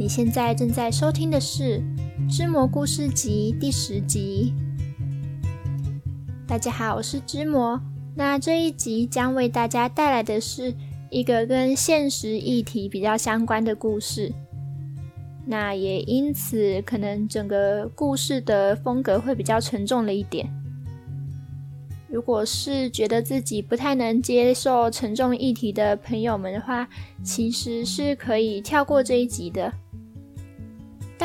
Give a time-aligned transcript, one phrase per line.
[0.00, 1.82] 你现在正在收听的是
[2.34, 4.54] 《织魔故事集》第十集。
[6.46, 7.78] 大家好，我是织魔。
[8.14, 10.74] 那这一集将为大家带来的是
[11.10, 14.32] 一个跟现实议题比较相关的故事。
[15.44, 20.48] 那也因此，可能整个故事的风格会比较沉重了一点。
[22.08, 26.88] 如果是觉得自己不太能接受沉重议题的朋友们的话，
[27.22, 29.70] 其实是可以跳过这一集的。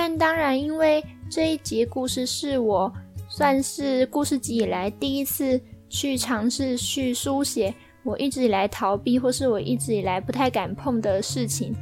[0.07, 2.93] 但当然，因为这一集故事是我
[3.27, 5.59] 算是故事集以来第一次
[5.89, 7.73] 去尝试去书写
[8.03, 11.73] 我一直以来逃避或是我一直以来不太敢碰的事情，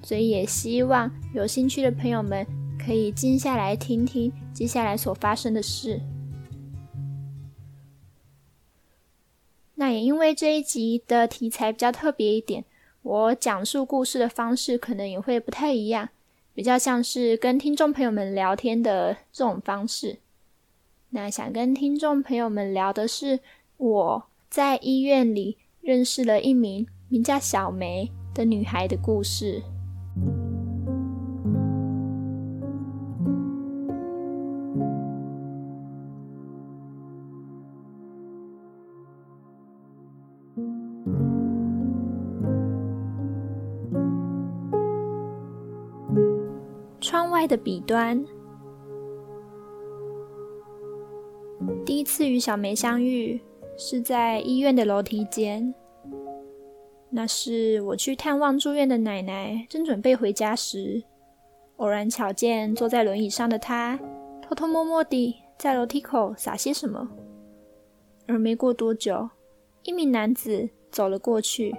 [0.00, 2.46] 所以也希望有兴趣的朋友们
[2.78, 6.00] 可以静下来听听接下来所发生的事。
[9.74, 12.64] 那也因为这一集的题材比较特别一点，
[13.02, 16.10] 我讲述故事的方式可能也会不太一样，
[16.54, 20.18] 比较像是跟听众朋友们聊天的这种方式。
[21.10, 23.40] 那想跟听众朋友们聊的是
[23.76, 29.62] 我在医院里认识了一名名叫小梅的女孩的故事。
[47.52, 48.24] 的彼端，
[51.84, 53.38] 第一次与小梅相遇
[53.76, 55.74] 是在医院的楼梯间。
[57.10, 61.04] 那是我去探望住院的奶奶，正准备回家时，
[61.76, 64.00] 偶然瞧见坐在轮椅上的她，
[64.40, 67.06] 偷偷摸摸地在楼梯口撒些什么。
[68.26, 69.28] 而没过多久，
[69.82, 71.76] 一名男子走了过去，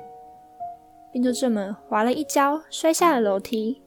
[1.11, 3.81] 并就这么滑了一跤，摔下了楼梯。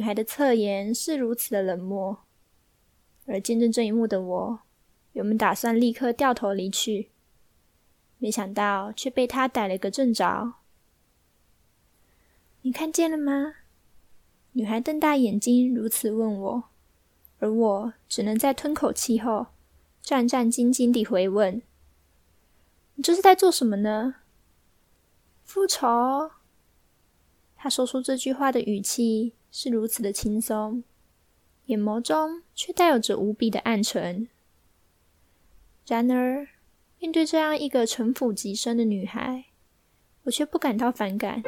[0.00, 2.24] 女孩的侧颜是如此的冷漠，
[3.26, 4.60] 而见证这一幕的我，
[5.12, 7.10] 原本打算立刻掉头离去，
[8.16, 10.54] 没想到却被她逮了个正着。
[12.62, 13.56] 你看见了吗？
[14.52, 16.64] 女孩瞪大眼睛，如此问我，
[17.38, 19.48] 而我只能在吞口气后，
[20.00, 21.60] 战战兢兢地回问
[22.96, 24.14] ：“你这是在做什么呢？”
[25.44, 26.30] 复仇。
[27.54, 29.34] 她说出这句话的语气。
[29.52, 30.84] 是如此的轻松，
[31.66, 34.28] 眼眸中却带有着无比的暗沉。
[35.86, 36.46] 然而，
[36.98, 39.46] 面对这样一个城府极深的女孩，
[40.24, 41.42] 我却不感到反感。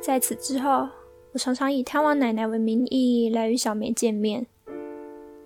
[0.00, 0.88] 在此之后，
[1.32, 4.46] 我常常以探望奶奶为名义来与小梅见面，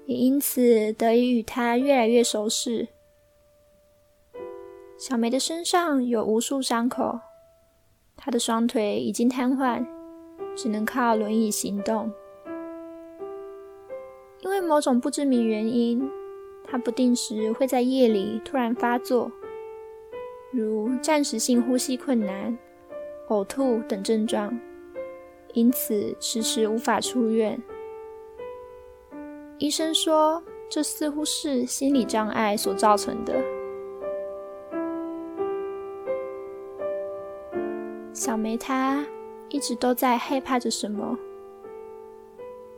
[0.07, 2.89] 也因此得以与她越来越熟识。
[4.99, 7.21] 小梅的身上有无数伤口，
[8.17, 9.87] 她的双腿已经瘫痪，
[10.57, 12.11] 只能靠轮椅行动。
[14.41, 16.11] 因为某种不知名原因，
[16.65, 19.31] 她不定时会在夜里突然发作，
[20.51, 22.57] 如暂时性呼吸困难、
[23.29, 24.59] 呕吐等症状，
[25.53, 27.63] 因此迟迟无法出院。
[29.59, 33.35] 医生说，这似乎是心理障碍所造成的。
[38.17, 39.05] 小梅她
[39.51, 41.19] 一直都在害怕着什么。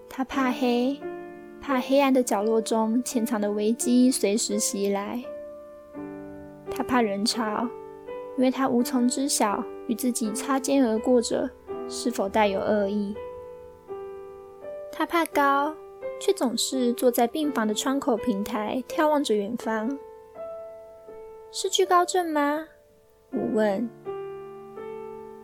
[0.09, 1.01] 她怕黑，
[1.61, 5.23] 怕黑暗的角落中潜藏的危机随时袭来。
[6.73, 7.69] 她怕人潮，
[8.37, 11.49] 因为她无从知晓与自己擦肩而过者
[11.89, 13.15] 是否带有恶意。
[14.91, 15.73] 她怕高，
[16.21, 19.97] 却总是坐在病房的窗口平台眺望着远方。
[21.53, 22.67] 是惧高症吗？
[23.31, 23.89] 我问。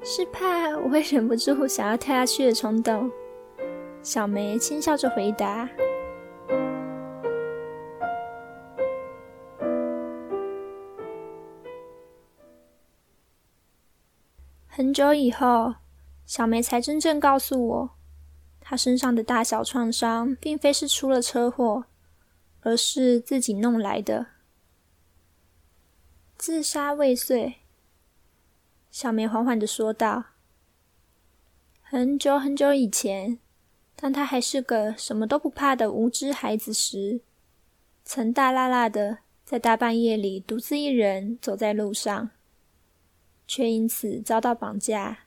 [0.06, 3.10] 是怕我会忍不住想要跳下去的冲动。
[4.02, 5.66] 小梅轻笑着回答。
[14.66, 15.76] 很久以后，
[16.26, 17.90] 小梅才真正告诉我，
[18.60, 21.86] 她身上的大小创伤并非是出了车祸，
[22.60, 24.26] 而是自己弄来的。
[26.36, 27.63] 自杀未遂。
[28.94, 30.26] 小梅缓缓地说道
[31.82, 33.40] ：“很久很久以前，
[33.96, 37.20] 当她还是个什么都不怕的无知孩子时，
[38.04, 42.30] 曾大剌剌的在大半夜里独自一人走在路上，
[43.48, 45.24] 却因此遭到绑架，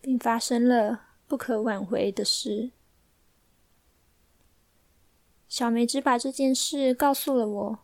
[0.00, 2.70] 并发生了不可挽回的事。
[5.48, 7.78] 小梅只把这件事告诉了我，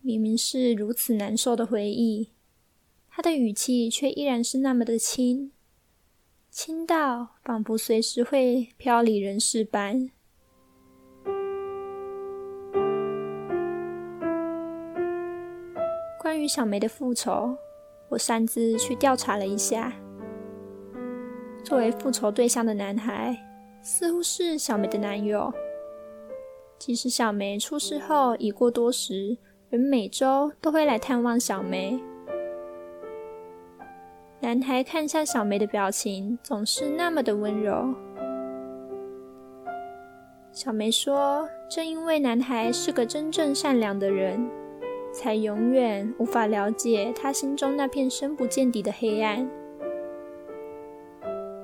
[0.00, 2.30] 明明是如此难受的回忆，
[3.16, 5.52] 他的语气却依然是那么的轻，
[6.50, 10.10] 轻到仿佛随时会飘离人世般。
[16.20, 17.56] 关于小梅的复仇，
[18.08, 19.92] 我擅自去调查了一下。
[21.62, 23.38] 作为复仇对象的男孩，
[23.80, 25.52] 似乎是小梅的男友。
[26.80, 29.38] 即使小梅出事后已过多时，
[29.70, 31.96] 人每周都会来探望小梅。
[34.44, 37.94] 男孩看向小梅的表情总是那么的温柔。
[40.52, 44.46] 小梅说：“正因为男孩是个真正善良的人。”
[45.14, 49.48] 才永远无法了解他心中那片深不见底的黑暗。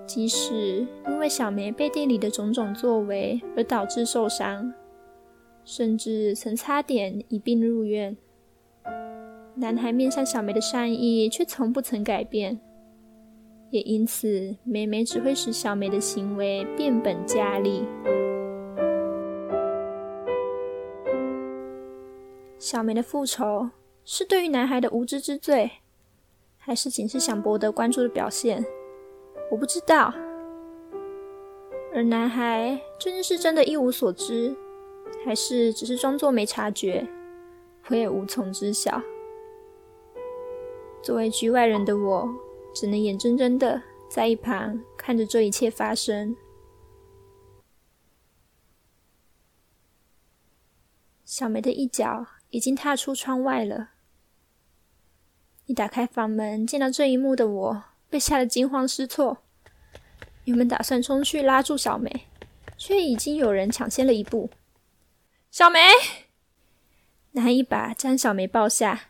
[0.06, 4.72] 即使因为小梅背地里的种种作为而导致受伤，
[5.66, 8.16] 甚至曾差点一并入院，
[9.56, 12.58] 男孩面向小梅的善意却从不曾改变，
[13.70, 17.84] 也因此每每只会使小梅的行为变本加厉。
[22.58, 23.70] 小梅的复仇
[24.04, 25.70] 是对于男孩的无知之罪，
[26.58, 28.64] 还是仅是想博得关注的表现？
[29.50, 30.12] 我不知道。
[31.92, 34.54] 而男孩究竟是真的一无所知，
[35.24, 37.06] 还是只是装作没察觉？
[37.88, 39.00] 我也无从知晓。
[41.02, 42.28] 作为局外人的我，
[42.74, 46.36] 只能眼睁睁的在一旁看着这一切发生。
[51.24, 52.26] 小梅的一脚。
[52.50, 53.90] 已经踏出窗外了。
[55.66, 59.38] 一打开房门，见到这一幕的我，被吓得惊慌失措。
[60.46, 62.26] 原本打算冲去拉住小梅，
[62.76, 64.50] 却已经有人抢先了一步。
[65.52, 65.78] 小梅！
[67.32, 69.09] 拿一把将小梅抱下，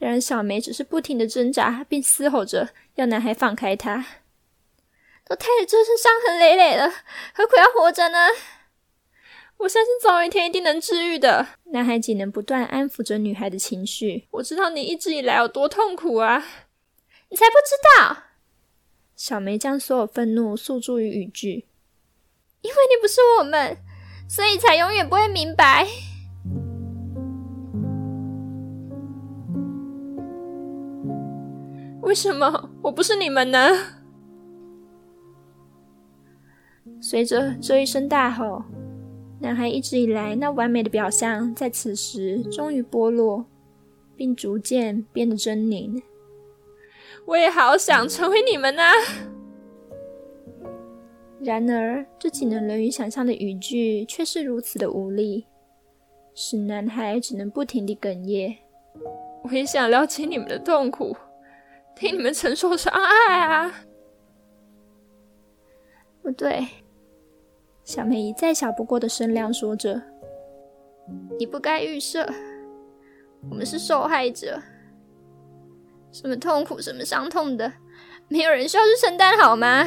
[0.00, 4.06] 然而小梅只是不停的挣扎，并嘶吼着要男孩放开她。
[5.26, 6.90] 都太太这身伤痕累累了，
[7.34, 8.28] 何苦要活着呢？
[9.58, 11.48] 我相信总有一天一定能治愈的。
[11.66, 14.26] 男孩只能不断安抚着女孩的情绪。
[14.30, 16.46] 我知道你一直以来有多痛苦啊！
[17.28, 18.22] 你才不知道。
[19.14, 21.66] 小梅将所有愤怒诉诸于语句。
[22.62, 23.76] 因为你不是我们，
[24.26, 25.86] 所以才永远不会明白。
[32.02, 33.68] 为什么我不是你们呢？
[37.00, 38.62] 随着这一声大吼。
[39.42, 43.46] 男孩一直以来那完美的表象，在此时终于剥落，
[44.14, 46.02] 并逐渐变得狰狞。
[47.24, 48.92] 我也好想成为你们啊！
[51.40, 55.46] 然而，这仅能人于想象的语句却是如此的无力，
[56.34, 58.54] 使男孩只能不停地哽咽。
[59.42, 61.16] 我也想了解你们的痛苦，
[62.00, 63.84] 替你们承受伤害啊！
[66.22, 66.66] 不对。
[67.84, 70.00] 小梅以再小不过的声量说着
[71.38, 72.26] ：“你不该预设，
[73.50, 74.62] 我们是受害者，
[76.10, 77.70] 什么痛苦，什么伤痛的，
[78.28, 79.84] 没有人需要去承担，好吗？”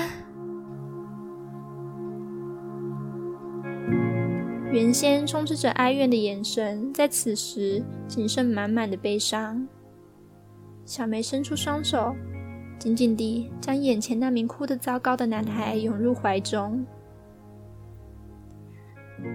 [4.71, 9.67] 原先充斥着哀怨的眼神，在此时仅剩满满的悲伤。
[10.85, 12.15] 小梅伸出双手，
[12.77, 16.85] 紧紧地将眼前那名哭得糟糕的男孩拥入怀中。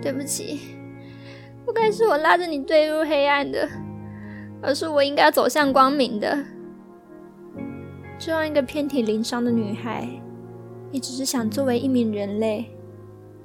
[0.03, 0.61] 对不起，
[1.65, 3.67] 不该是我拉着你坠入黑暗的，
[4.61, 6.45] 而是我应该走向光明的。
[8.19, 10.07] 这样一个遍体鳞伤的女孩，
[10.91, 12.67] 也只是想作为一名人类，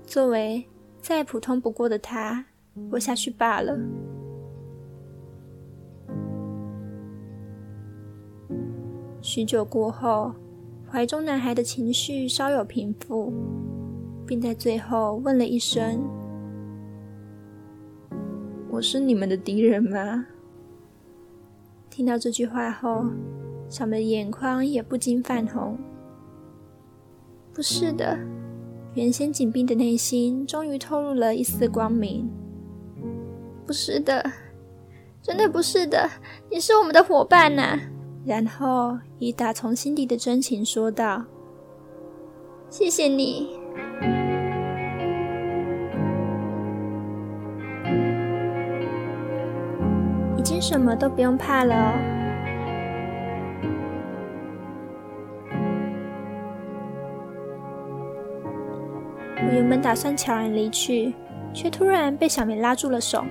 [0.05, 0.65] 作为
[0.99, 2.43] 再普通不过的她，
[2.91, 3.77] 活下去罢了。
[9.35, 10.31] 许久过后，
[10.87, 13.33] 怀中男孩的情绪稍有平复，
[14.27, 16.07] 并在最后问了一声。
[18.69, 20.27] 我是你们的敌人吗？
[21.89, 23.05] 听到这句话后，
[23.67, 25.79] 小梅的眼眶也不禁泛红。
[27.55, 28.15] 不是的，
[28.93, 32.29] 原先紧闭的内心终于透露了一丝光明。
[33.65, 34.23] 不是的，
[35.23, 36.07] 真的不是的，
[36.51, 37.79] 你是我们的伙伴呐。
[38.25, 41.23] 然后以打从心底的真情说道
[42.71, 43.49] ：“谢谢你。”
[50.37, 51.93] 已经什么都不用怕了。
[59.35, 61.13] 我原本打算悄然离去，
[61.53, 63.23] 却突然被小梅拉住了手。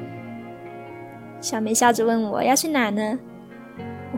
[1.41, 3.19] 小梅笑着问我要去哪呢？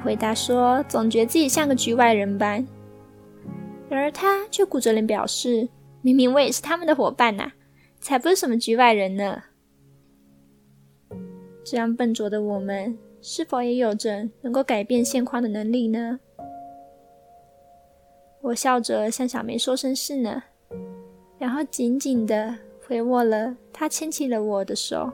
[0.04, 2.64] 回答说，总觉得自己像个局外人般。
[3.88, 5.66] 然而他却鼓着脸表示，
[6.02, 7.50] 明明我也是他们的伙伴呐、
[8.00, 9.42] 才不是什么局外人呢。
[11.64, 16.20] 这样笨拙的我们，是否也有着能够改变现况的能力呢？
[18.42, 20.42] 我笑着向小梅说声是呢，
[21.38, 22.54] 然后紧紧地
[22.86, 25.10] 回握了她牵起了我的手。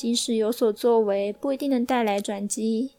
[0.00, 2.92] 即使有所作为不一定能带来转机，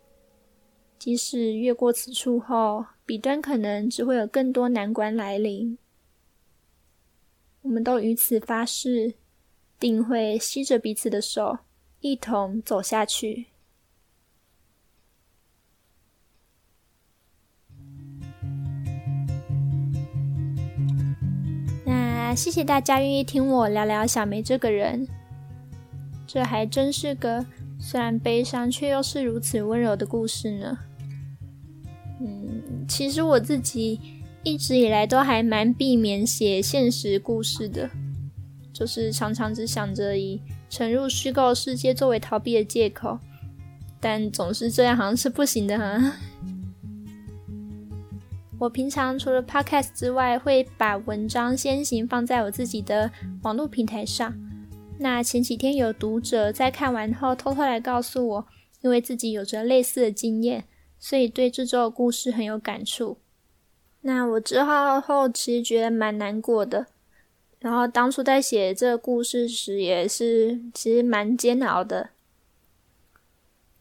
[0.99, 5.79] 即使越过此处后，彼端可能只会有更多难关来临，
[7.63, 9.15] 我们都于此发誓，
[9.79, 11.57] 定会吸着彼此的手，
[12.01, 13.47] 一同走下去。
[21.83, 25.07] 那谢谢大家愿意听我聊聊小梅这个人，
[26.33, 27.45] 这还真是个
[27.77, 30.77] 虽然悲伤却又是如此温柔的故事呢。
[32.21, 33.99] 嗯，其实我自己
[34.41, 37.89] 一直以来都还蛮避免写现实故事的，
[38.71, 43.19] 就是常常只想着以沉入虚构世界作为逃避的借口，
[43.99, 46.13] 但总是这样好像是不行的哈。
[48.57, 53.11] 我平常除了 Podcast 之外，会把文章先行放在我自己的
[53.41, 54.33] 网络平台上。
[55.01, 58.47] 那前几天有读者在看完后偷偷来告诉我，
[58.81, 60.65] 因为自己有着类似的经验。
[60.99, 63.17] 所以对这周的故事很有感触。
[64.01, 66.85] 那我之后后其实觉得蛮难过的。
[67.57, 72.11] 然后当初在写这个故事时，也是其实蛮煎熬的。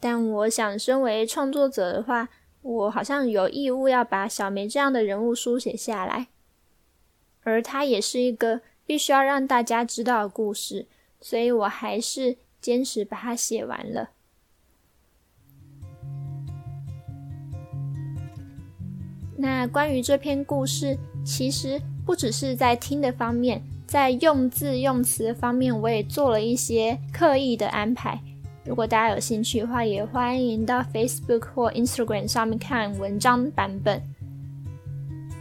[0.01, 2.31] 但我想，身为创作者的话，
[2.63, 6.29] 我好像有义务要把小梅这样的人物书写下来。
[7.43, 10.87] 而它也是一个必须要让大家知道的故事，
[11.21, 14.11] 所以我还是坚持把它写完了。
[19.37, 28.21] 那关于这篇故事，其实不只是在听的方面，在用字用词方面，我也做了一些刻意的安排。
[28.67, 34.03] 如果大家有兴趣的话，也欢迎到 Facebook 或 Instagram 上面看文章版本，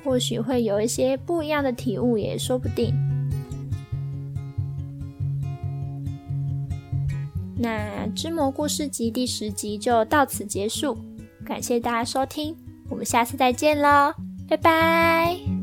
[0.04, 2.94] 或许会有一些不一样的体悟，也说不定。
[7.62, 10.98] 那《织魔故事集》第十集就到此结束，
[11.46, 12.56] 感谢大家收听。
[12.90, 14.14] 我们下次再见喽，
[14.48, 15.59] 拜拜。